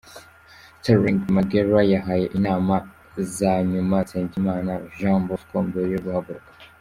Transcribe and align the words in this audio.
Sterling 0.79 1.19
Magnell 1.35 1.71
yahaye 1.93 2.25
inama 2.37 2.75
za 3.37 3.51
nyuma 3.71 3.97
Nsengimana 4.03 4.71
Jean 4.97 5.19
Bosco 5.27 5.57
mbere 5.69 5.87
yo 5.93 5.99
guhaguruka 6.05 6.51